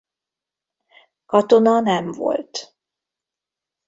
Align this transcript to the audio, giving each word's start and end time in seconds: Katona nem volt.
Katona 1.25 1.79
nem 1.79 2.11
volt. 2.11 2.75